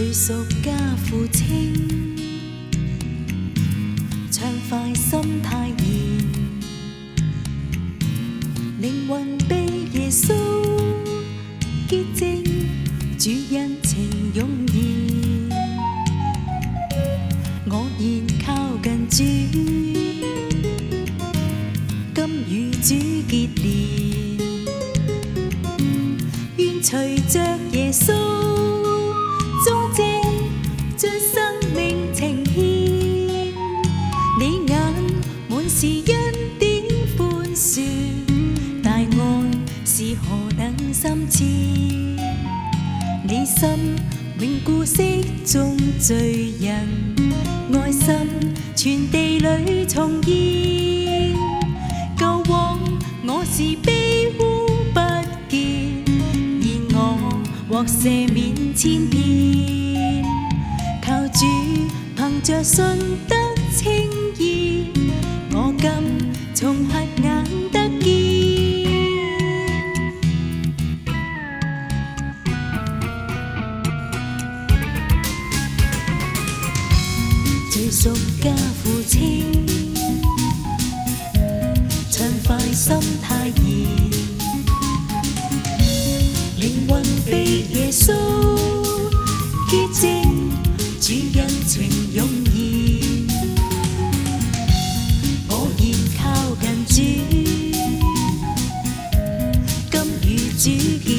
[0.00, 1.74] 最熟家父清，
[4.30, 5.88] 畅快心泰然，
[8.80, 9.56] 灵魂被
[9.98, 10.32] 耶稣
[11.88, 12.44] 洁净，
[13.18, 15.48] 主恩情永延。
[17.68, 19.24] 我愿靠近主，
[22.14, 22.94] 今与主
[23.28, 24.38] 结连，
[26.56, 27.40] 愿随着
[27.72, 28.47] 耶稣。
[40.00, 41.42] 是何等心切？
[43.24, 43.68] 你心
[44.38, 45.02] 永固色
[45.44, 47.14] 中醉人，
[47.74, 48.14] 爱心
[48.76, 51.34] 全地里重现。
[52.16, 52.78] 旧往
[53.26, 55.00] 我是悲呼不
[55.48, 56.04] 见，
[56.62, 60.22] 现我获赦免千遍。
[61.02, 61.46] 求主
[62.16, 62.84] 凭着信
[63.28, 63.34] 得
[63.76, 64.92] 清义，
[65.50, 67.37] 我今从黑暗。
[77.70, 78.10] 最屬
[78.42, 78.50] 家
[78.82, 79.44] 父清，
[82.10, 83.86] 暢快心態宜，
[86.58, 88.14] 靈魂被耶穌
[89.68, 90.02] 潔淨，
[90.98, 91.82] 主恩情
[92.14, 92.16] 湧
[92.50, 92.56] 現，
[95.50, 96.24] 我願靠
[96.88, 97.04] 近
[97.82, 97.84] 主，
[99.90, 100.64] 今與主
[101.08, 101.17] 見。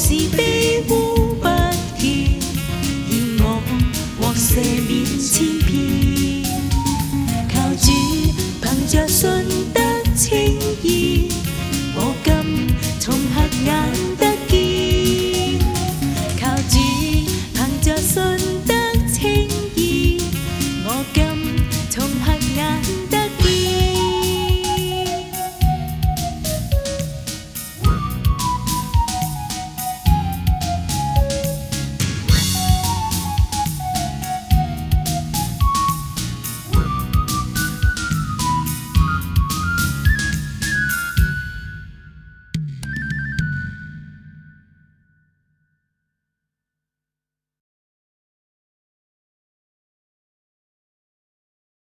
[0.00, 0.49] See.